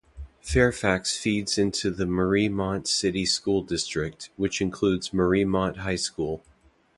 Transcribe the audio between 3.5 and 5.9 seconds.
District, which includes Mariemont